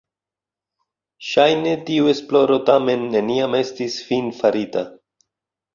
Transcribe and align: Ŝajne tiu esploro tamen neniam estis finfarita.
Ŝajne 1.31 1.75
tiu 1.91 2.09
esploro 2.15 2.59
tamen 2.71 3.07
neniam 3.19 3.61
estis 3.63 4.01
finfarita. 4.11 4.89